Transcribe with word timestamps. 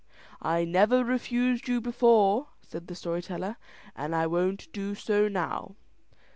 "I 0.41 0.65
never 0.65 1.03
refused 1.03 1.67
you 1.67 1.79
before," 1.79 2.47
said 2.63 2.87
the 2.87 2.95
story 2.95 3.21
teller, 3.21 3.57
"and 3.95 4.15
I 4.15 4.25
won't 4.25 4.73
do 4.73 4.95
so 4.95 5.27
now." 5.27 5.75